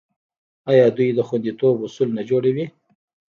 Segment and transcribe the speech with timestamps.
[0.71, 2.65] آیا دوی د خوندیتوب اصول نه جوړوي؟